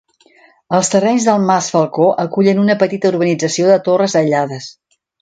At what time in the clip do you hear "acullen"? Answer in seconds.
2.25-2.65